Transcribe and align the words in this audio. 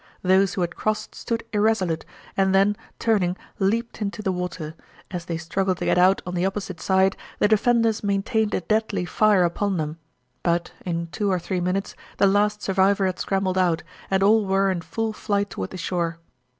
Those 0.23 0.55
who 0.55 0.61
had 0.61 0.75
crossed 0.75 1.13
stood 1.13 1.43
irresolute, 1.53 2.05
and 2.35 2.55
then, 2.55 2.75
turning, 2.97 3.37
leaped 3.59 4.01
into 4.01 4.23
the 4.23 4.31
water. 4.31 4.73
As 5.11 5.25
they 5.25 5.37
struggled 5.37 5.77
to 5.77 5.85
get 5.85 5.99
out 5.99 6.23
on 6.25 6.33
the 6.33 6.43
opposite 6.43 6.81
side 6.81 7.15
the 7.37 7.47
defenders 7.47 8.03
maintained 8.03 8.55
a 8.55 8.61
deadly 8.61 9.05
fire 9.05 9.43
upon 9.43 9.77
them, 9.77 9.99
but, 10.41 10.71
in 10.87 11.05
two 11.11 11.31
or 11.31 11.37
three 11.37 11.61
minutes, 11.61 11.93
the 12.17 12.25
last 12.25 12.63
survivor 12.63 13.05
had 13.05 13.19
scrambled 13.19 13.59
out, 13.59 13.83
and 14.09 14.23
all 14.23 14.43
were 14.43 14.71
in 14.71 14.81
full 14.81 15.13
flight 15.13 15.51
toward 15.51 15.69
the 15.69 15.77
shore. 15.77 16.17